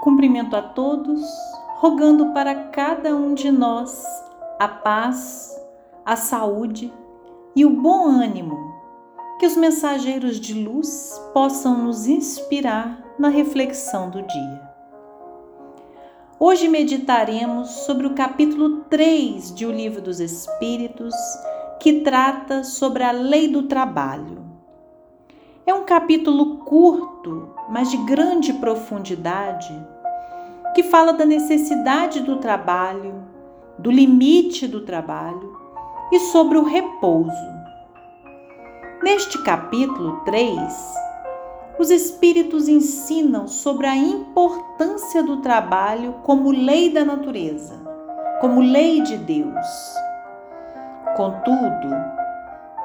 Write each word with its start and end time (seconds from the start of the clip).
Cumprimento 0.00 0.56
a 0.56 0.62
todos, 0.62 1.20
rogando 1.76 2.32
para 2.32 2.54
cada 2.70 3.14
um 3.14 3.34
de 3.34 3.50
nós 3.50 4.02
a 4.58 4.66
paz, 4.66 5.54
a 6.06 6.16
saúde 6.16 6.90
e 7.54 7.66
o 7.66 7.70
bom 7.70 8.06
ânimo, 8.06 8.56
que 9.38 9.44
os 9.44 9.56
mensageiros 9.56 10.40
de 10.40 10.54
luz 10.54 11.20
possam 11.34 11.76
nos 11.76 12.06
inspirar 12.06 13.04
na 13.18 13.28
reflexão 13.28 14.08
do 14.08 14.22
dia. 14.22 14.70
Hoje 16.38 16.66
meditaremos 16.66 17.68
sobre 17.68 18.06
o 18.06 18.14
capítulo 18.14 18.84
3 18.84 19.54
de 19.54 19.66
O 19.66 19.70
Livro 19.70 20.00
dos 20.00 20.18
Espíritos, 20.18 21.14
que 21.78 22.00
trata 22.00 22.64
sobre 22.64 23.02
a 23.02 23.10
lei 23.10 23.48
do 23.48 23.64
trabalho. 23.64 24.49
É 25.70 25.72
um 25.72 25.84
capítulo 25.84 26.56
curto, 26.64 27.50
mas 27.68 27.92
de 27.92 27.96
grande 27.98 28.54
profundidade, 28.54 29.72
que 30.74 30.82
fala 30.82 31.12
da 31.12 31.24
necessidade 31.24 32.18
do 32.18 32.38
trabalho, 32.38 33.22
do 33.78 33.88
limite 33.88 34.66
do 34.66 34.80
trabalho 34.80 35.56
e 36.10 36.18
sobre 36.18 36.58
o 36.58 36.64
repouso. 36.64 37.30
Neste 39.00 39.40
capítulo 39.44 40.16
3, 40.24 40.58
os 41.78 41.88
Espíritos 41.88 42.66
ensinam 42.66 43.46
sobre 43.46 43.86
a 43.86 43.94
importância 43.94 45.22
do 45.22 45.36
trabalho 45.36 46.14
como 46.24 46.50
lei 46.50 46.92
da 46.92 47.04
natureza, 47.04 47.80
como 48.40 48.60
lei 48.60 49.02
de 49.02 49.16
Deus. 49.18 49.94
Contudo, 51.16 52.19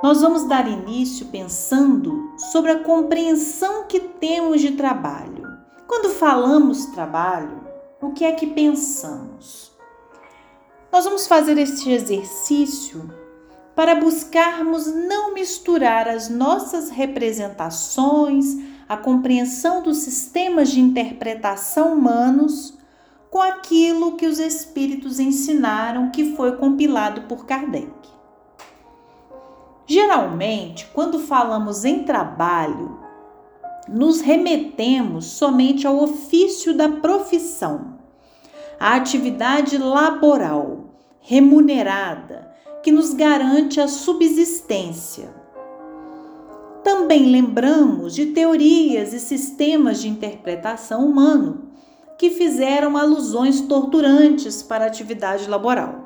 nós 0.06 0.22
vamos 0.22 0.44
dar 0.44 0.68
início 0.68 1.26
pensando 1.32 2.32
sobre 2.38 2.70
a 2.70 2.84
compreensão 2.84 3.88
que 3.88 4.00
temos 4.00 4.62
de 4.62 4.74
trabalho. 4.74 5.58
Quando 5.88 6.12
falamos 6.12 6.86
trabalho, 6.86 7.64
o 8.00 8.12
que 8.12 8.24
é 8.24 8.32
que 8.34 8.46
pensamos? 8.46 9.72
Nós 10.92 11.06
vamos 11.06 11.26
fazer 11.26 11.58
este 11.58 11.90
exercício 11.90 13.10
para 13.76 13.96
buscarmos 13.96 14.86
não 14.86 15.34
misturar 15.34 16.08
as 16.08 16.30
nossas 16.30 16.92
representações, 16.92 18.46
a 18.88 18.96
compreensão 18.96 19.82
dos 19.82 19.98
sistemas 19.98 20.70
de 20.70 20.82
interpretação 20.82 21.94
humanos 21.94 22.78
com 23.32 23.42
aquilo 23.42 24.16
que 24.16 24.28
os 24.28 24.38
espíritos 24.38 25.20
ensinaram 25.20 26.12
que 26.12 26.36
foi 26.36 26.58
compilado 26.58 27.22
por 27.22 27.48
Kardec. 27.48 28.15
Geralmente, 29.88 30.88
quando 30.94 31.20
falamos 31.20 31.86
em 31.86 32.04
trabalho, 32.04 33.00
nos 33.88 34.20
remetemos 34.20 35.26
somente 35.26 35.86
ao 35.86 36.02
ofício 36.02 36.76
da 36.76 36.90
profissão, 36.90 38.00
à 38.80 38.96
atividade 38.96 39.78
laboral 39.78 40.86
remunerada 41.20 42.52
que 42.82 42.92
nos 42.92 43.14
garante 43.14 43.80
a 43.80 43.88
subsistência. 43.88 45.34
Também 46.84 47.32
lembramos 47.32 48.14
de 48.14 48.28
teorias 48.28 49.12
e 49.12 49.20
sistemas 49.20 50.02
de 50.02 50.08
interpretação 50.08 51.04
humano 51.04 51.72
que 52.18 52.30
fizeram 52.30 52.96
alusões 52.96 53.62
torturantes 53.62 54.62
para 54.62 54.86
a 54.86 54.88
atividade 54.88 55.50
laboral. 55.50 56.05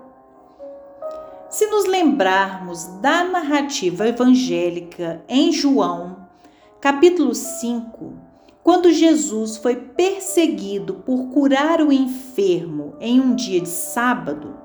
Se 1.50 1.66
nos 1.66 1.86
lembrarmos 1.86 2.86
da 3.02 3.24
narrativa 3.24 4.08
evangélica 4.08 5.24
em 5.28 5.52
João, 5.52 6.28
capítulo 6.80 7.34
5, 7.34 8.14
quando 8.62 8.92
Jesus 8.92 9.58
foi 9.58 9.76
perseguido 9.76 10.94
por 10.94 11.30
curar 11.30 11.82
o 11.82 11.92
enfermo 11.92 12.94
em 13.00 13.20
um 13.20 13.34
dia 13.34 13.60
de 13.62 13.68
sábado, 13.68 14.58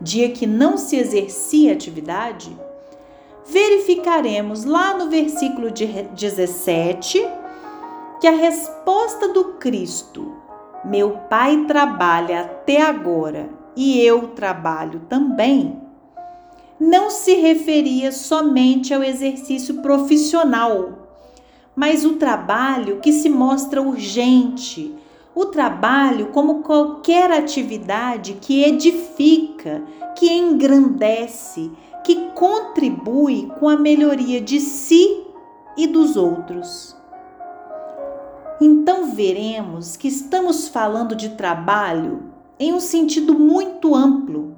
dia 0.00 0.30
que 0.30 0.46
não 0.46 0.78
se 0.78 0.96
exercia 0.96 1.74
atividade, 1.74 2.56
verificaremos 3.44 4.64
lá 4.64 4.96
no 4.96 5.10
versículo 5.10 5.70
17 5.70 7.22
que 8.18 8.26
a 8.26 8.32
resposta 8.32 9.28
do 9.28 9.56
Cristo, 9.58 10.36
meu 10.86 11.18
Pai 11.28 11.66
trabalha 11.66 12.40
até 12.40 12.80
agora 12.80 13.50
e 13.76 14.00
eu 14.00 14.28
trabalho 14.28 15.02
também, 15.06 15.89
não 16.80 17.10
se 17.10 17.34
referia 17.34 18.10
somente 18.10 18.94
ao 18.94 19.02
exercício 19.02 19.82
profissional, 19.82 21.10
mas 21.76 22.06
o 22.06 22.14
trabalho 22.14 23.00
que 23.00 23.12
se 23.12 23.28
mostra 23.28 23.82
urgente, 23.82 24.94
o 25.34 25.44
trabalho 25.44 26.28
como 26.28 26.62
qualquer 26.62 27.30
atividade 27.30 28.38
que 28.40 28.64
edifica, 28.64 29.82
que 30.16 30.32
engrandece, 30.32 31.70
que 32.02 32.30
contribui 32.30 33.52
com 33.60 33.68
a 33.68 33.76
melhoria 33.76 34.40
de 34.40 34.58
si 34.58 35.22
e 35.76 35.86
dos 35.86 36.16
outros. 36.16 36.96
Então 38.58 39.12
veremos 39.12 39.98
que 39.98 40.08
estamos 40.08 40.68
falando 40.68 41.14
de 41.14 41.30
trabalho 41.30 42.22
em 42.58 42.72
um 42.72 42.80
sentido 42.80 43.38
muito 43.38 43.94
amplo 43.94 44.56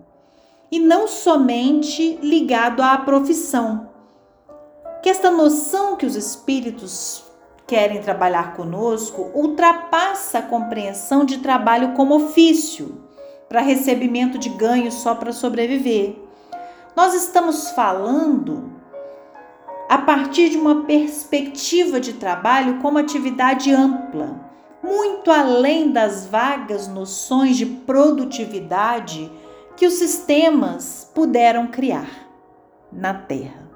e 0.72 0.78
não 0.78 1.06
somente 1.06 2.18
ligado 2.22 2.80
à 2.80 2.96
profissão. 2.96 3.90
Que 5.02 5.10
esta 5.10 5.30
noção 5.30 5.96
que 5.96 6.06
os 6.06 6.16
espíritos 6.16 7.22
querem 7.66 8.00
trabalhar 8.00 8.54
conosco 8.56 9.30
ultrapassa 9.34 10.38
a 10.38 10.42
compreensão 10.42 11.26
de 11.26 11.38
trabalho 11.38 11.92
como 11.92 12.14
ofício, 12.14 13.02
para 13.50 13.60
recebimento 13.60 14.38
de 14.38 14.48
ganhos 14.48 14.94
só 14.94 15.14
para 15.14 15.30
sobreviver. 15.30 16.16
Nós 16.96 17.12
estamos 17.12 17.70
falando 17.72 18.72
a 19.90 19.98
partir 19.98 20.48
de 20.48 20.56
uma 20.56 20.84
perspectiva 20.84 22.00
de 22.00 22.14
trabalho 22.14 22.78
como 22.80 22.96
atividade 22.96 23.70
ampla, 23.70 24.40
muito 24.82 25.30
além 25.30 25.90
das 25.90 26.26
vagas 26.26 26.88
noções 26.88 27.58
de 27.58 27.66
produtividade 27.66 29.30
que 29.82 29.86
os 29.88 29.94
sistemas 29.94 31.10
puderam 31.12 31.66
criar 31.66 32.30
na 32.92 33.12
Terra. 33.12 33.68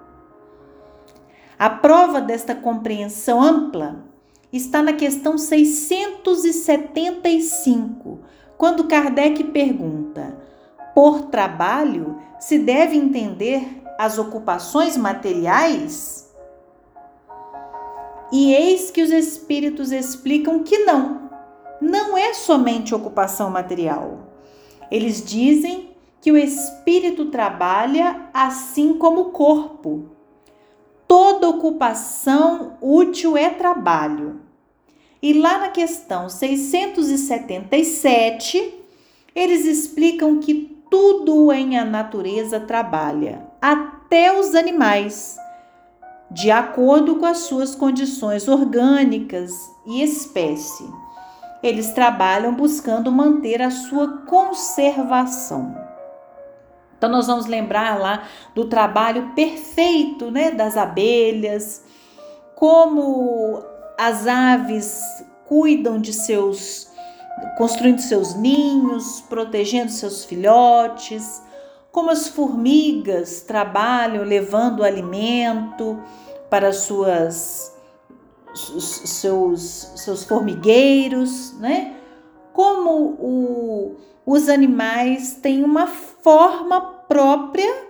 A 1.58 1.68
prova 1.68 2.20
desta 2.20 2.54
compreensão 2.54 3.42
ampla 3.42 4.04
está 4.52 4.80
na 4.80 4.92
questão 4.92 5.36
675, 5.36 8.20
quando 8.56 8.86
Kardec 8.86 9.42
pergunta: 9.50 10.38
por 10.94 11.22
trabalho 11.22 12.22
se 12.38 12.56
deve 12.56 12.96
entender 12.96 13.82
as 13.98 14.16
ocupações 14.16 14.96
materiais? 14.96 16.32
E 18.30 18.54
eis 18.54 18.92
que 18.92 19.02
os 19.02 19.10
espíritos 19.10 19.90
explicam 19.90 20.62
que 20.62 20.84
não, 20.84 21.28
não 21.80 22.16
é 22.16 22.32
somente 22.32 22.94
ocupação 22.94 23.50
material. 23.50 24.20
Eles 24.88 25.20
dizem 25.20 25.95
que 26.26 26.32
o 26.32 26.36
espírito 26.36 27.26
trabalha 27.26 28.28
assim 28.34 28.94
como 28.94 29.20
o 29.20 29.30
corpo. 29.30 30.06
Toda 31.06 31.48
ocupação 31.48 32.76
útil 32.80 33.36
é 33.36 33.50
trabalho. 33.50 34.40
E 35.22 35.34
lá 35.34 35.58
na 35.58 35.68
questão 35.68 36.28
677, 36.28 38.74
eles 39.36 39.66
explicam 39.66 40.40
que 40.40 40.76
tudo 40.90 41.52
em 41.52 41.78
a 41.78 41.84
natureza 41.84 42.58
trabalha, 42.58 43.46
até 43.62 44.36
os 44.36 44.56
animais, 44.56 45.36
de 46.28 46.50
acordo 46.50 47.20
com 47.20 47.26
as 47.26 47.38
suas 47.38 47.76
condições 47.76 48.48
orgânicas 48.48 49.52
e 49.86 50.02
espécie. 50.02 50.92
Eles 51.62 51.92
trabalham 51.92 52.52
buscando 52.52 53.12
manter 53.12 53.62
a 53.62 53.70
sua 53.70 54.22
conservação. 54.22 55.86
Então 56.96 57.10
nós 57.10 57.26
vamos 57.26 57.46
lembrar 57.46 57.98
lá 57.98 58.24
do 58.54 58.64
trabalho 58.64 59.32
perfeito, 59.34 60.30
né, 60.30 60.50
das 60.50 60.76
abelhas, 60.76 61.84
como 62.54 63.62
as 63.98 64.26
aves 64.26 65.02
cuidam 65.46 66.00
de 66.00 66.12
seus 66.12 66.90
construindo 67.58 68.00
seus 68.00 68.34
ninhos, 68.34 69.20
protegendo 69.20 69.92
seus 69.92 70.24
filhotes, 70.24 71.42
como 71.92 72.10
as 72.10 72.28
formigas 72.28 73.42
trabalham 73.42 74.24
levando 74.24 74.82
alimento 74.82 76.00
para 76.48 76.72
suas 76.72 77.74
seus, 78.54 79.92
seus 79.96 80.24
formigueiros, 80.24 81.52
né? 81.58 81.96
Como 82.52 82.90
o, 83.18 83.96
os 84.26 84.48
animais 84.48 85.36
têm 85.36 85.62
uma 85.62 85.86
forma 85.86 86.80
própria 87.08 87.86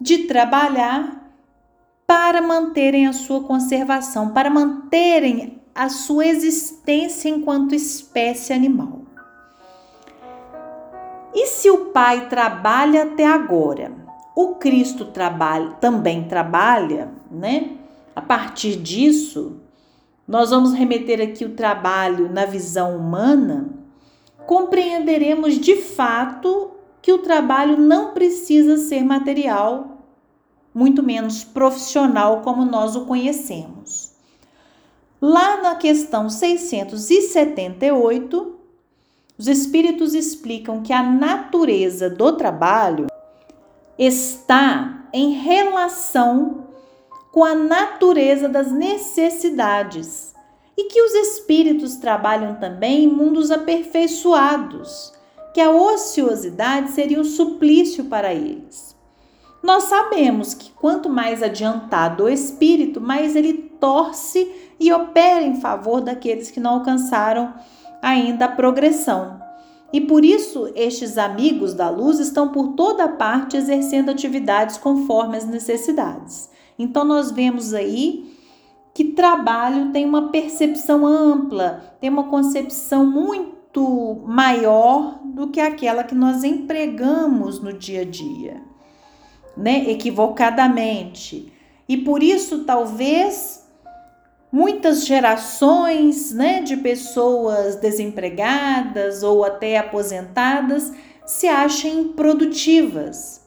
de 0.00 0.18
trabalhar 0.18 1.28
para 2.06 2.40
manterem 2.40 3.08
a 3.08 3.12
sua 3.12 3.42
conservação, 3.42 4.30
para 4.30 4.48
manterem 4.48 5.60
a 5.74 5.88
sua 5.88 6.26
existência 6.26 7.28
enquanto 7.28 7.74
espécie 7.74 8.52
animal. 8.52 9.02
E 11.34 11.46
se 11.46 11.68
o 11.70 11.86
Pai 11.86 12.28
trabalha 12.28 13.04
até 13.04 13.26
agora, 13.26 13.92
o 14.36 14.54
Cristo 14.54 15.06
trabalha, 15.06 15.70
também 15.80 16.28
trabalha, 16.28 17.12
né? 17.30 17.76
A 18.14 18.20
partir 18.20 18.76
disso, 18.76 19.60
nós 20.26 20.50
vamos 20.50 20.72
remeter 20.72 21.20
aqui 21.20 21.44
o 21.44 21.54
trabalho 21.54 22.32
na 22.32 22.44
visão 22.46 22.96
humana, 22.96 23.79
compreenderemos 24.46 25.58
de 25.58 25.76
fato 25.76 26.70
que 27.02 27.12
o 27.12 27.18
trabalho 27.18 27.76
não 27.76 28.12
precisa 28.12 28.76
ser 28.76 29.02
material, 29.02 29.98
muito 30.72 31.02
menos 31.02 31.42
profissional 31.44 32.42
como 32.42 32.64
nós 32.64 32.94
o 32.94 33.06
conhecemos. 33.06 34.12
Lá 35.20 35.60
na 35.60 35.74
questão 35.74 36.30
678, 36.30 38.54
os 39.36 39.48
espíritos 39.48 40.14
explicam 40.14 40.80
que 40.82 40.92
a 40.92 41.02
natureza 41.02 42.08
do 42.08 42.36
trabalho 42.36 43.08
está 43.98 45.08
em 45.12 45.32
relação 45.32 46.68
com 47.32 47.42
a 47.44 47.54
natureza 47.54 48.48
das 48.48 48.72
necessidades 48.72 50.29
e 50.76 50.84
que 50.84 51.02
os 51.02 51.12
espíritos 51.14 51.96
trabalham 51.96 52.54
também 52.56 53.04
em 53.04 53.08
mundos 53.08 53.50
aperfeiçoados, 53.50 55.12
que 55.52 55.60
a 55.60 55.70
ociosidade 55.70 56.92
seria 56.92 57.20
um 57.20 57.24
suplício 57.24 58.04
para 58.04 58.32
eles. 58.32 58.96
Nós 59.62 59.84
sabemos 59.84 60.54
que 60.54 60.70
quanto 60.72 61.08
mais 61.08 61.42
adiantado 61.42 62.24
o 62.24 62.28
espírito, 62.28 63.00
mais 63.00 63.36
ele 63.36 63.52
torce 63.78 64.50
e 64.78 64.92
opera 64.92 65.42
em 65.42 65.60
favor 65.60 66.00
daqueles 66.00 66.50
que 66.50 66.60
não 66.60 66.74
alcançaram 66.74 67.52
ainda 68.00 68.46
a 68.46 68.52
progressão. 68.52 69.38
E 69.92 70.00
por 70.00 70.24
isso 70.24 70.70
estes 70.74 71.18
amigos 71.18 71.74
da 71.74 71.90
luz 71.90 72.18
estão 72.20 72.48
por 72.48 72.68
toda 72.68 73.08
parte 73.08 73.56
exercendo 73.56 74.10
atividades 74.10 74.78
conforme 74.78 75.36
as 75.36 75.44
necessidades. 75.44 76.48
Então 76.78 77.04
nós 77.04 77.30
vemos 77.30 77.74
aí 77.74 78.39
que 78.92 79.04
trabalho 79.04 79.92
tem 79.92 80.04
uma 80.04 80.30
percepção 80.30 81.06
ampla, 81.06 81.96
tem 82.00 82.10
uma 82.10 82.24
concepção 82.24 83.06
muito 83.06 84.20
maior 84.26 85.20
do 85.24 85.48
que 85.48 85.60
aquela 85.60 86.02
que 86.02 86.14
nós 86.14 86.42
empregamos 86.42 87.60
no 87.60 87.72
dia 87.72 88.02
a 88.02 88.04
dia, 88.04 88.60
né? 89.56 89.90
Equivocadamente. 89.90 91.52
E 91.88 91.96
por 91.96 92.22
isso 92.22 92.64
talvez 92.64 93.66
muitas 94.52 95.06
gerações, 95.06 96.32
né, 96.32 96.60
de 96.60 96.76
pessoas 96.76 97.76
desempregadas 97.76 99.22
ou 99.22 99.44
até 99.44 99.78
aposentadas 99.78 100.92
se 101.24 101.46
achem 101.46 102.08
produtivas 102.08 103.39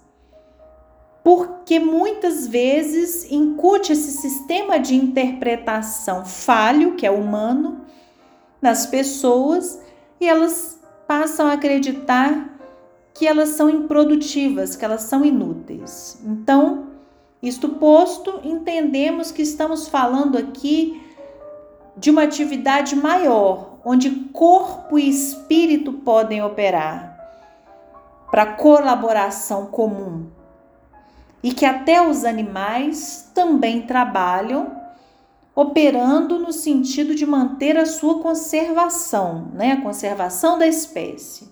porque 1.23 1.79
muitas 1.79 2.47
vezes 2.47 3.31
incute 3.31 3.93
esse 3.93 4.11
sistema 4.11 4.77
de 4.77 4.93
interpretação 4.93 6.25
falho, 6.25 6.95
que 6.95 7.05
é 7.05 7.11
humano, 7.11 7.85
nas 8.61 8.85
pessoas 8.85 9.79
e 10.19 10.27
elas 10.27 10.79
passam 11.07 11.47
a 11.47 11.53
acreditar 11.53 12.59
que 13.13 13.25
elas 13.27 13.49
são 13.49 13.69
improdutivas, 13.69 14.75
que 14.75 14.83
elas 14.83 15.03
são 15.03 15.23
inúteis. 15.23 16.19
Então, 16.25 16.87
isto 17.41 17.69
posto, 17.69 18.41
entendemos 18.43 19.31
que 19.31 19.41
estamos 19.41 19.87
falando 19.87 20.37
aqui 20.37 21.01
de 21.95 22.09
uma 22.09 22.23
atividade 22.23 22.95
maior, 22.95 23.77
onde 23.85 24.09
corpo 24.31 24.97
e 24.97 25.09
espírito 25.09 25.93
podem 25.93 26.41
operar 26.41 27.13
para 28.31 28.55
colaboração 28.55 29.67
comum 29.67 30.25
e 31.43 31.53
que 31.53 31.65
até 31.65 32.01
os 32.01 32.23
animais 32.23 33.29
também 33.35 33.81
trabalham, 33.81 34.81
operando 35.53 36.39
no 36.39 36.53
sentido 36.53 37.13
de 37.13 37.25
manter 37.25 37.77
a 37.77 37.85
sua 37.85 38.19
conservação, 38.19 39.51
né? 39.53 39.73
a 39.73 39.81
conservação 39.81 40.57
da 40.57 40.65
espécie. 40.65 41.51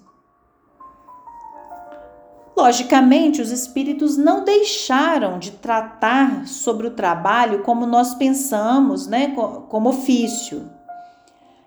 Logicamente, 2.55 3.41
os 3.41 3.49
espíritos 3.49 4.17
não 4.17 4.43
deixaram 4.43 5.39
de 5.39 5.51
tratar 5.51 6.47
sobre 6.47 6.87
o 6.87 6.91
trabalho 6.91 7.63
como 7.63 7.85
nós 7.85 8.13
pensamos, 8.13 9.07
né, 9.07 9.33
como 9.69 9.89
ofício. 9.89 10.69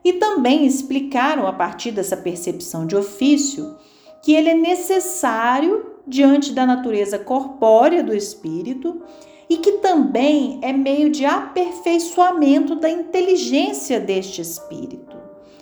E 0.05 0.13
também 0.15 0.67
explicaram, 0.67 1.47
a 1.47 1.53
partir 1.53 1.91
dessa 1.91 2.17
percepção 2.17 2.87
de 2.87 2.95
ofício, 2.95 3.77
que 4.23 4.35
ele 4.35 4.51
é 4.51 4.55
necessário 4.55 5.94
diante 6.07 6.53
da 6.53 6.67
natureza 6.67 7.19
corpórea 7.19 8.03
do 8.03 8.15
espírito 8.15 9.03
e 9.49 9.59
que 9.59 9.73
também 9.73 10.59
é 10.63 10.73
meio 10.73 11.11
de 11.11 11.25
aperfeiçoamento 11.25 12.75
da 12.77 12.91
inteligência 12.91 14.01
deste 14.01 14.41
espírito. 14.41 15.17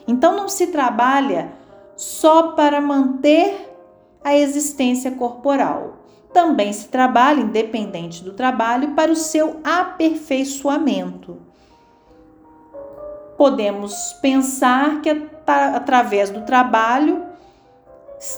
Então 0.06 0.36
não 0.36 0.48
se 0.48 0.68
trabalha 0.68 1.52
só 1.96 2.52
para 2.52 2.80
manter 2.80 3.72
a 4.24 4.36
existência 4.36 5.10
corporal. 5.12 5.98
Também 6.32 6.72
se 6.72 6.88
trabalha, 6.88 7.40
independente 7.40 8.24
do 8.24 8.32
trabalho, 8.32 8.94
para 8.94 9.12
o 9.12 9.16
seu 9.16 9.60
aperfeiçoamento. 9.62 11.38
Podemos 13.36 14.14
pensar 14.22 15.02
que 15.02 15.10
através 15.46 16.30
do 16.30 16.42
trabalho 16.42 17.31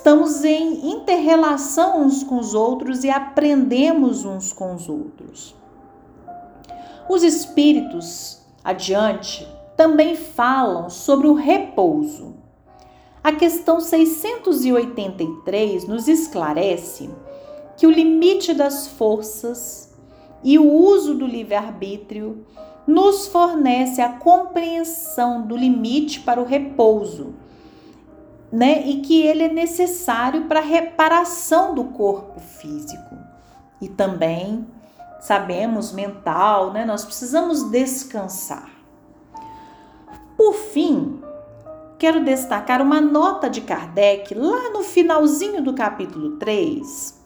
estamos 0.04 0.44
em 0.44 0.90
interrelação 0.90 2.02
uns 2.02 2.22
com 2.22 2.38
os 2.38 2.52
outros 2.52 3.04
e 3.04 3.10
aprendemos 3.10 4.26
uns 4.26 4.52
com 4.52 4.74
os 4.74 4.86
outros. 4.86 5.56
Os 7.08 7.22
espíritos, 7.22 8.44
adiante, 8.62 9.48
também 9.78 10.14
falam 10.14 10.90
sobre 10.90 11.26
o 11.26 11.32
repouso. 11.32 12.34
A 13.22 13.32
questão 13.32 13.80
683 13.80 15.88
nos 15.88 16.06
esclarece 16.06 17.08
que 17.74 17.86
o 17.86 17.90
limite 17.90 18.52
das 18.52 18.86
forças 18.86 19.96
e 20.42 20.58
o 20.58 20.70
uso 20.70 21.14
do 21.14 21.24
livre-arbítrio 21.24 22.44
nos 22.86 23.26
fornece 23.26 24.02
a 24.02 24.18
compreensão 24.18 25.46
do 25.46 25.56
limite 25.56 26.20
para 26.20 26.42
o 26.42 26.44
repouso 26.44 27.42
né? 28.54 28.86
E 28.86 29.00
que 29.00 29.20
ele 29.20 29.42
é 29.42 29.48
necessário 29.48 30.42
para 30.42 30.60
a 30.60 30.62
reparação 30.62 31.74
do 31.74 31.84
corpo 31.86 32.38
físico 32.38 33.18
e 33.80 33.88
também 33.88 34.64
sabemos 35.20 35.90
mental, 35.90 36.72
né? 36.72 36.84
Nós 36.84 37.04
precisamos 37.04 37.68
descansar. 37.70 38.70
Por 40.36 40.54
fim, 40.54 41.20
quero 41.98 42.24
destacar 42.24 42.80
uma 42.80 43.00
nota 43.00 43.50
de 43.50 43.60
Kardec 43.60 44.32
lá 44.36 44.70
no 44.70 44.84
finalzinho 44.84 45.60
do 45.60 45.74
capítulo 45.74 46.36
3, 46.36 47.20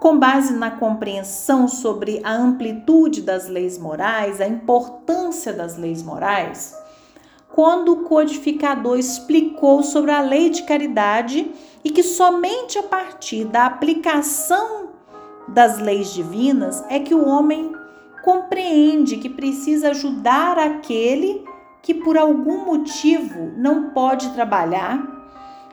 com 0.00 0.18
base 0.18 0.52
na 0.52 0.72
compreensão 0.72 1.68
sobre 1.68 2.20
a 2.24 2.32
amplitude 2.32 3.22
das 3.22 3.46
leis 3.46 3.78
morais, 3.78 4.40
a 4.40 4.48
importância 4.48 5.52
das 5.52 5.76
leis 5.76 6.02
morais 6.02 6.74
quando 7.52 7.92
o 7.92 8.04
codificador 8.04 8.98
explicou 8.98 9.82
sobre 9.82 10.10
a 10.10 10.20
lei 10.20 10.50
de 10.50 10.62
caridade 10.62 11.50
e 11.84 11.90
que 11.90 12.02
somente 12.02 12.78
a 12.78 12.82
partir 12.82 13.44
da 13.44 13.66
aplicação 13.66 14.90
das 15.48 15.78
leis 15.78 16.12
divinas 16.14 16.84
é 16.88 17.00
que 17.00 17.14
o 17.14 17.26
homem 17.26 17.72
compreende 18.22 19.16
que 19.16 19.28
precisa 19.28 19.90
ajudar 19.90 20.58
aquele 20.58 21.44
que 21.82 21.94
por 21.94 22.16
algum 22.16 22.64
motivo 22.64 23.52
não 23.56 23.90
pode 23.90 24.30
trabalhar 24.30 25.02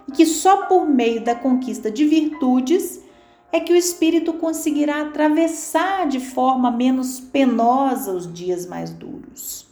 e 0.08 0.12
que 0.12 0.26
só 0.26 0.66
por 0.66 0.88
meio 0.88 1.24
da 1.24 1.36
conquista 1.36 1.92
de 1.92 2.06
virtudes 2.06 3.04
é 3.52 3.60
que 3.60 3.74
o 3.74 3.76
espírito 3.76 4.34
conseguirá 4.34 5.02
atravessar 5.02 6.08
de 6.08 6.20
forma 6.20 6.72
menos 6.72 7.20
penosa 7.20 8.12
os 8.12 8.32
dias 8.32 8.66
mais 8.66 8.90
duros. 8.90 9.67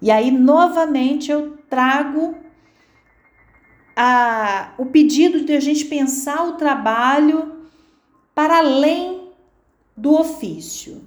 E 0.00 0.10
aí, 0.10 0.30
novamente, 0.30 1.30
eu 1.30 1.58
trago 1.68 2.36
a, 3.96 4.72
o 4.78 4.86
pedido 4.86 5.44
de 5.44 5.54
a 5.54 5.60
gente 5.60 5.84
pensar 5.86 6.44
o 6.44 6.52
trabalho 6.52 7.66
para 8.32 8.58
além 8.58 9.32
do 9.96 10.14
ofício, 10.14 11.02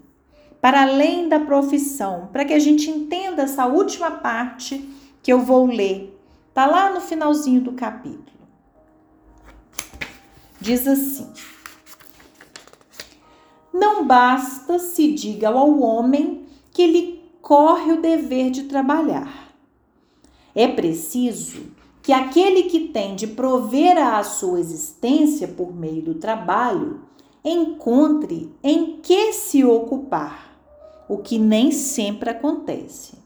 para 0.60 0.82
além 0.82 1.30
da 1.30 1.40
profissão, 1.40 2.30
para 2.34 2.44
que 2.44 2.54
a 2.54 2.60
gente 2.60 2.90
entenda 2.90 3.44
essa 3.44 3.66
última 3.66 4.12
parte 4.12 4.90
que 5.24 5.32
eu 5.32 5.40
vou 5.40 5.66
ler. 5.66 6.20
Está 6.50 6.66
lá 6.66 6.92
no 6.92 7.00
finalzinho 7.00 7.62
do 7.62 7.72
capítulo. 7.72 8.42
Diz 10.60 10.86
assim: 10.86 11.32
Não 13.74 14.06
basta 14.06 14.78
se 14.78 15.14
diga 15.14 15.48
ao 15.48 15.80
homem 15.80 16.46
que 16.74 16.82
ele 16.82 17.21
corre 17.42 17.94
o 17.94 18.02
dever 18.02 18.52
de 18.52 18.64
trabalhar. 18.64 19.54
É 20.54 20.68
preciso 20.68 21.72
que 22.02 22.12
aquele 22.12 22.64
que 22.64 22.90
tem 22.90 23.16
de 23.16 23.28
prover 23.28 23.98
a 23.98 24.24
sua 24.24 24.60
existência 24.60 25.48
por 25.48 25.74
meio 25.74 26.02
do 26.02 26.16
trabalho 26.16 27.02
encontre 27.44 28.54
em 28.64 29.00
que 29.02 29.34
se 29.34 29.64
ocupar, 29.64 30.56
o 31.08 31.18
que 31.18 31.38
nem 31.38 31.72
sempre 31.72 32.30
acontece. 32.30 33.20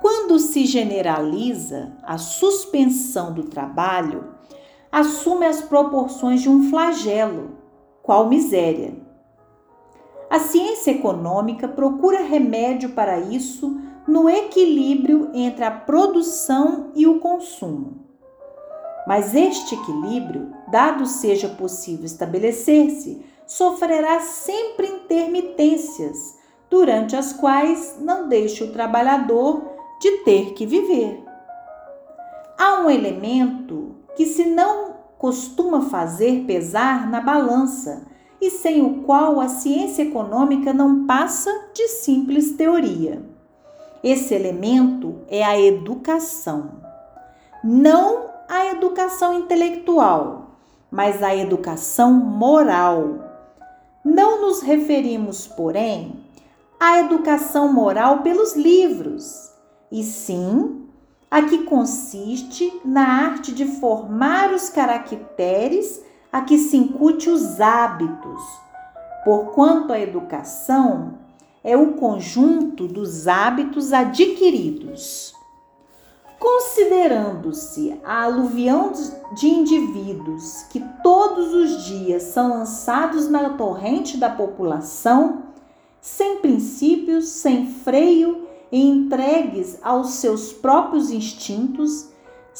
Quando 0.00 0.38
se 0.38 0.64
generaliza, 0.64 1.92
a 2.02 2.16
suspensão 2.16 3.32
do 3.32 3.44
trabalho 3.44 4.34
assume 4.90 5.46
as 5.46 5.60
proporções 5.60 6.40
de 6.40 6.48
um 6.48 6.70
flagelo, 6.70 7.58
qual 8.02 8.28
miséria. 8.28 9.09
A 10.30 10.38
ciência 10.38 10.92
econômica 10.92 11.66
procura 11.66 12.22
remédio 12.22 12.90
para 12.90 13.18
isso 13.18 13.80
no 14.06 14.30
equilíbrio 14.30 15.28
entre 15.34 15.64
a 15.64 15.72
produção 15.72 16.92
e 16.94 17.04
o 17.04 17.18
consumo. 17.18 18.06
Mas 19.08 19.34
este 19.34 19.74
equilíbrio, 19.74 20.52
dado 20.70 21.04
seja 21.04 21.48
possível 21.48 22.06
estabelecer-se, 22.06 23.24
sofrerá 23.44 24.20
sempre 24.20 24.86
intermitências, 24.86 26.38
durante 26.70 27.16
as 27.16 27.32
quais 27.32 27.96
não 28.00 28.28
deixa 28.28 28.64
o 28.64 28.72
trabalhador 28.72 29.64
de 30.00 30.18
ter 30.18 30.52
que 30.52 30.64
viver. 30.64 31.24
Há 32.56 32.82
um 32.82 32.88
elemento 32.88 33.96
que 34.14 34.24
se 34.24 34.44
não 34.44 34.94
costuma 35.18 35.82
fazer 35.82 36.44
pesar 36.46 37.10
na 37.10 37.20
balança 37.20 38.06
e 38.40 38.50
sem 38.50 38.82
o 38.82 39.02
qual 39.02 39.40
a 39.40 39.48
ciência 39.48 40.02
econômica 40.02 40.72
não 40.72 41.06
passa 41.06 41.50
de 41.74 41.88
simples 41.88 42.52
teoria. 42.52 43.22
Esse 44.02 44.34
elemento 44.34 45.16
é 45.28 45.44
a 45.44 45.60
educação. 45.60 46.70
Não 47.62 48.30
a 48.48 48.66
educação 48.66 49.34
intelectual, 49.34 50.56
mas 50.90 51.22
a 51.22 51.36
educação 51.36 52.12
moral. 52.12 53.30
Não 54.02 54.40
nos 54.40 54.62
referimos, 54.62 55.46
porém, 55.46 56.24
à 56.78 57.00
educação 57.00 57.70
moral 57.70 58.20
pelos 58.22 58.56
livros, 58.56 59.52
e 59.92 60.02
sim 60.02 60.86
a 61.30 61.42
que 61.42 61.64
consiste 61.64 62.80
na 62.84 63.06
arte 63.06 63.52
de 63.52 63.64
formar 63.64 64.52
os 64.52 64.68
caracteres 64.68 66.02
a 66.32 66.40
que 66.42 66.58
se 66.58 66.76
incute 66.76 67.28
os 67.28 67.60
hábitos, 67.60 68.42
porquanto 69.24 69.92
a 69.92 70.00
educação 70.00 71.14
é 71.62 71.76
o 71.76 71.94
conjunto 71.94 72.86
dos 72.86 73.28
hábitos 73.28 73.92
adquiridos. 73.92 75.34
Considerando-se 76.38 78.00
a 78.02 78.22
aluvião 78.24 78.92
de 79.34 79.46
indivíduos 79.46 80.62
que 80.70 80.80
todos 81.02 81.52
os 81.52 81.84
dias 81.84 82.22
são 82.22 82.48
lançados 82.48 83.28
na 83.28 83.50
torrente 83.50 84.16
da 84.16 84.30
população, 84.30 85.42
sem 86.00 86.38
princípios, 86.38 87.28
sem 87.28 87.66
freio 87.66 88.46
e 88.72 88.80
entregues 88.80 89.78
aos 89.82 90.12
seus 90.12 90.50
próprios 90.50 91.10
instintos, 91.10 92.09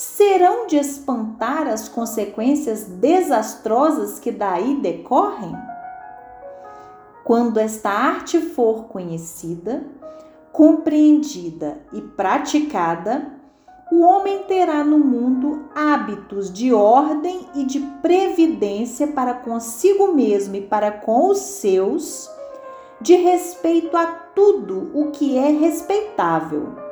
serão 0.01 0.67
de 0.67 0.79
espantar 0.79 1.67
as 1.67 1.87
consequências 1.87 2.85
desastrosas 2.85 4.19
que 4.19 4.33
daí 4.33 4.77
decorrem? 4.77 5.55
Quando 7.23 7.59
esta 7.59 7.91
arte 7.91 8.41
for 8.41 8.85
conhecida, 8.85 9.85
compreendida 10.53 11.83
e 11.93 12.01
praticada, 12.01 13.31
o 13.93 14.01
homem 14.01 14.45
terá 14.45 14.83
no 14.83 14.99
mundo 14.99 15.69
hábitos 15.75 16.51
de 16.51 16.73
ordem 16.73 17.47
e 17.55 17.65
de 17.67 17.81
previdência 18.01 19.09
para 19.09 19.35
consigo 19.35 20.15
mesmo 20.15 20.57
e 20.57 20.63
para 20.63 20.91
com 20.91 21.29
os 21.29 21.41
seus, 21.41 22.27
de 23.03 23.17
respeito 23.17 23.95
a 23.99 24.07
tudo 24.07 24.91
o 24.95 25.11
que 25.11 25.37
é 25.37 25.51
respeitável. 25.51 26.90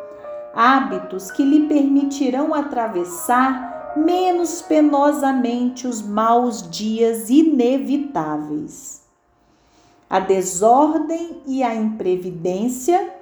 Hábitos 0.55 1.31
que 1.31 1.43
lhe 1.43 1.69
permitirão 1.69 2.55
atravessar 2.55 3.95
menos 3.97 4.63
penosamente 4.63 5.87
os 5.87 6.03
maus 6.03 6.69
dias 6.71 7.31
inevitáveis. 7.31 9.03
A 10.09 10.21
desordem 10.21 11.43
e 11.47 11.63
a 11.63 11.75
imprevidência 11.75 13.15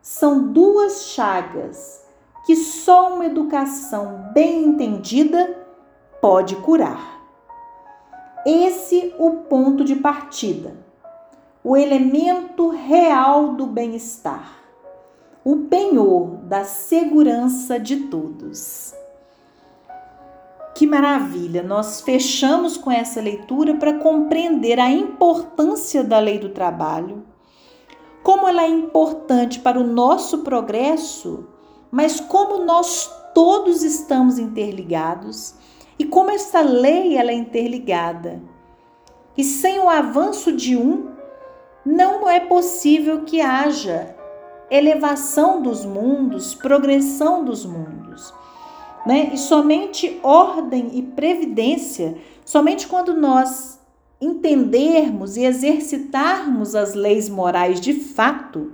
são 0.00 0.52
duas 0.52 1.06
chagas 1.08 2.06
que 2.46 2.56
só 2.56 3.14
uma 3.14 3.26
educação 3.26 4.30
bem 4.32 4.64
entendida 4.64 5.66
pode 6.20 6.56
curar. 6.56 7.18
Esse 8.46 9.14
o 9.18 9.42
ponto 9.42 9.84
de 9.84 9.96
partida, 9.96 10.74
o 11.62 11.76
elemento 11.76 12.68
real 12.68 13.54
do 13.54 13.66
bem-estar, 13.66 14.57
o 15.48 15.60
penhor 15.60 16.36
da 16.42 16.62
segurança 16.62 17.80
de 17.80 18.00
todos. 18.08 18.92
Que 20.74 20.86
maravilha! 20.86 21.62
Nós 21.62 22.02
fechamos 22.02 22.76
com 22.76 22.90
essa 22.90 23.18
leitura 23.18 23.74
para 23.76 23.94
compreender 23.94 24.78
a 24.78 24.90
importância 24.90 26.04
da 26.04 26.18
lei 26.18 26.38
do 26.38 26.50
trabalho, 26.50 27.24
como 28.22 28.46
ela 28.46 28.62
é 28.62 28.68
importante 28.68 29.58
para 29.60 29.80
o 29.80 29.86
nosso 29.86 30.40
progresso, 30.40 31.48
mas 31.90 32.20
como 32.20 32.66
nós 32.66 33.10
todos 33.32 33.82
estamos 33.82 34.38
interligados 34.38 35.54
e 35.98 36.04
como 36.04 36.30
essa 36.30 36.60
lei 36.60 37.16
ela 37.16 37.30
é 37.30 37.34
interligada. 37.34 38.42
E 39.34 39.42
sem 39.42 39.78
o 39.78 39.88
avanço 39.88 40.52
de 40.52 40.76
um, 40.76 41.08
não 41.86 42.28
é 42.28 42.38
possível 42.38 43.22
que 43.22 43.40
haja 43.40 44.17
elevação 44.70 45.62
dos 45.62 45.84
mundos, 45.84 46.54
progressão 46.54 47.44
dos 47.44 47.64
mundos 47.64 48.32
né? 49.08 49.30
E 49.32 49.38
somente 49.38 50.20
ordem 50.22 50.90
e 50.92 51.02
previdência, 51.02 52.18
somente 52.44 52.86
quando 52.86 53.14
nós 53.14 53.80
entendermos 54.20 55.38
e 55.38 55.44
exercitarmos 55.44 56.74
as 56.74 56.92
leis 56.94 57.26
morais 57.26 57.80
de 57.80 57.94
fato, 57.94 58.72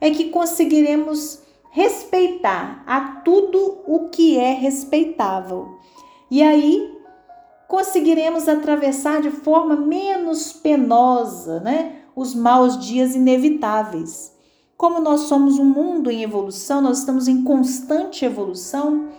é 0.00 0.10
que 0.10 0.30
conseguiremos 0.30 1.40
respeitar 1.70 2.82
a 2.86 3.00
tudo 3.24 3.78
o 3.86 4.08
que 4.08 4.36
é 4.36 4.52
respeitável. 4.52 5.78
E 6.28 6.42
aí 6.42 6.98
conseguiremos 7.68 8.48
atravessar 8.48 9.22
de 9.22 9.30
forma 9.30 9.76
menos 9.76 10.52
penosa, 10.52 11.60
né, 11.60 12.00
os 12.16 12.34
maus 12.34 12.84
dias 12.84 13.14
inevitáveis. 13.14 14.32
Como 14.82 15.00
nós 15.00 15.20
somos 15.20 15.60
um 15.60 15.64
mundo 15.64 16.10
em 16.10 16.24
evolução, 16.24 16.80
nós 16.80 16.98
estamos 16.98 17.28
em 17.28 17.44
constante 17.44 18.24
evolução, 18.24 19.10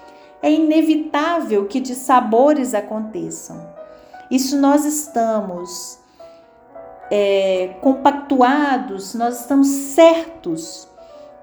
é 0.41 0.51
inevitável 0.51 1.67
que 1.67 1.79
de 1.79 1.95
sabores 1.95 2.73
aconteçam. 2.73 3.65
Isso 4.29 4.59
nós 4.59 4.83
estamos 4.83 5.99
é, 7.09 7.77
compactuados, 7.79 9.13
nós 9.13 9.39
estamos 9.39 9.69
certos 9.69 10.85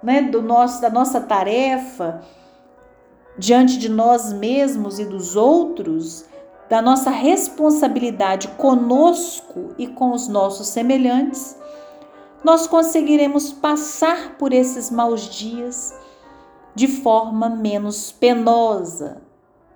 né, 0.02 0.20
do 0.20 0.42
nosso, 0.42 0.82
da 0.82 0.90
nossa 0.90 1.22
tarefa 1.22 2.20
diante 3.38 3.78
de 3.78 3.88
nós 3.88 4.34
mesmos 4.34 4.98
e 4.98 5.06
dos 5.06 5.34
outros, 5.34 6.26
da 6.68 6.82
nossa 6.82 7.08
responsabilidade 7.08 8.48
conosco 8.48 9.70
e 9.78 9.86
com 9.86 10.12
os 10.12 10.28
nossos 10.28 10.66
semelhantes, 10.66 11.56
nós 12.42 12.66
conseguiremos 12.66 13.52
passar 13.52 14.36
por 14.38 14.52
esses 14.52 14.90
maus 14.90 15.22
dias 15.22 15.94
de 16.74 16.88
forma 16.88 17.48
menos 17.48 18.12
penosa, 18.12 19.20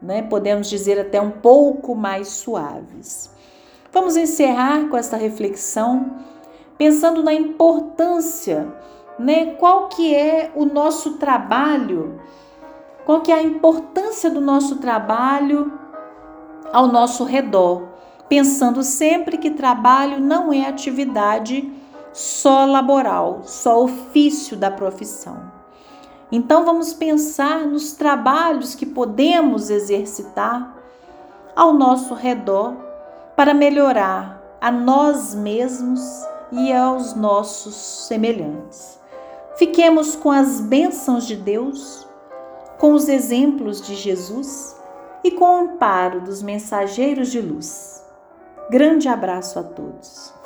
né? 0.00 0.22
podemos 0.22 0.68
dizer 0.68 0.98
até 0.98 1.20
um 1.20 1.30
pouco 1.30 1.94
mais 1.94 2.28
suaves. 2.28 3.30
Vamos 3.92 4.16
encerrar 4.16 4.88
com 4.88 4.96
essa 4.96 5.16
reflexão 5.16 6.18
pensando 6.76 7.22
na 7.22 7.32
importância, 7.32 8.74
né? 9.18 9.54
Qual 9.54 9.88
que 9.88 10.12
é 10.12 10.50
o 10.56 10.64
nosso 10.64 11.18
trabalho? 11.18 12.20
Qual 13.06 13.20
que 13.20 13.30
é 13.30 13.36
a 13.36 13.42
importância 13.42 14.28
do 14.28 14.40
nosso 14.40 14.76
trabalho 14.76 15.72
ao 16.72 16.88
nosso 16.88 17.24
redor? 17.24 17.88
Pensando 18.28 18.82
sempre 18.82 19.38
que 19.38 19.50
trabalho 19.50 20.18
não 20.18 20.52
é 20.52 20.66
atividade 20.66 21.70
só 22.14 22.64
laboral, 22.64 23.40
só 23.42 23.82
ofício 23.82 24.56
da 24.56 24.70
profissão. 24.70 25.52
Então 26.30 26.64
vamos 26.64 26.94
pensar 26.94 27.66
nos 27.66 27.92
trabalhos 27.92 28.74
que 28.74 28.86
podemos 28.86 29.68
exercitar 29.68 30.76
ao 31.56 31.72
nosso 31.72 32.14
redor 32.14 32.74
para 33.36 33.52
melhorar 33.52 34.40
a 34.60 34.70
nós 34.70 35.34
mesmos 35.34 36.00
e 36.52 36.72
aos 36.72 37.14
nossos 37.14 37.74
semelhantes. 38.06 39.00
Fiquemos 39.56 40.14
com 40.14 40.30
as 40.30 40.60
bênçãos 40.60 41.26
de 41.26 41.36
Deus, 41.36 42.06
com 42.78 42.92
os 42.92 43.08
exemplos 43.08 43.80
de 43.82 43.96
Jesus 43.96 44.76
e 45.24 45.32
com 45.32 45.44
o 45.44 45.60
amparo 45.62 46.20
dos 46.20 46.42
mensageiros 46.42 47.30
de 47.30 47.40
luz. 47.40 48.04
Grande 48.70 49.08
abraço 49.08 49.58
a 49.58 49.62
todos. 49.62 50.43